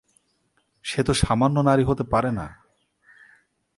সে 0.83 1.03
তো 1.03 1.13
সামান্য 1.13 1.59
নারী 1.59 1.83
হতে 1.83 2.03
পারে 2.03 2.31
না। 2.31 2.47